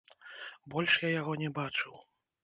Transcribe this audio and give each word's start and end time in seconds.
Больш 0.75 0.95
я 1.03 1.09
яго 1.21 1.33
не 1.41 1.49
бачыў. 1.59 1.93